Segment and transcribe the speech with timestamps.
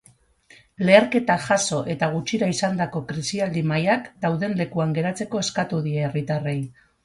[0.87, 6.61] Leherketak jazo eta gutxira izandako krisialdi mahaiak dauden lekuan geratzeko eskatu die herritarrei.